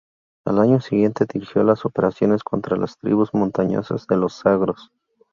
[0.47, 4.91] Al año siguiente, dirigió las operaciones contra las tribus montañosas de los Zagros.